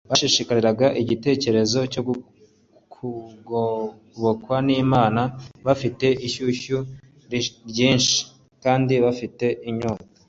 bashishikariraga 0.09 0.87
igitekerezo 1.01 1.79
cyo 1.93 2.01
kugobokwa 2.93 4.55
n'imana, 4.67 5.21
bafite 5.65 6.07
ishyushyu 6.27 6.77
ryinshi, 7.69 8.17
kandi 8.63 8.93
bafite 9.05 9.45
inyota 9.69 10.05